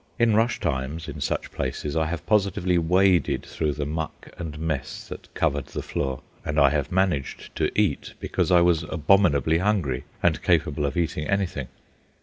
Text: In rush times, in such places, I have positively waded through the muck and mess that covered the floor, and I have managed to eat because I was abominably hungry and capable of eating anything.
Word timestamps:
In 0.17 0.33
rush 0.35 0.59
times, 0.59 1.07
in 1.07 1.21
such 1.21 1.51
places, 1.51 1.95
I 1.95 2.07
have 2.07 2.25
positively 2.25 2.79
waded 2.79 3.45
through 3.45 3.73
the 3.73 3.85
muck 3.85 4.29
and 4.39 4.57
mess 4.57 5.07
that 5.07 5.31
covered 5.35 5.67
the 5.67 5.83
floor, 5.83 6.23
and 6.43 6.59
I 6.59 6.71
have 6.71 6.91
managed 6.91 7.55
to 7.57 7.69
eat 7.79 8.15
because 8.19 8.49
I 8.49 8.61
was 8.61 8.81
abominably 8.81 9.59
hungry 9.59 10.05
and 10.23 10.41
capable 10.41 10.87
of 10.87 10.97
eating 10.97 11.27
anything. 11.27 11.67